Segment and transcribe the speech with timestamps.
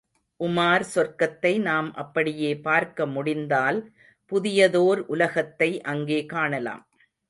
[0.39, 3.79] உமார் சொர்க்கத்தை நாம் அப்படியே பார்க்க முடிந்தால்
[4.31, 6.83] புதியதோர் உலகத்தை அங்கே காணலாம்.